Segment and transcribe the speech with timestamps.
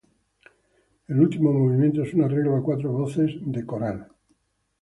[1.09, 4.07] El último movimiento es un arreglo a cuatro voces del coral.